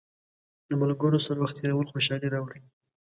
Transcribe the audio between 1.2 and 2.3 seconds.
سره وخت تېرول خوشحالي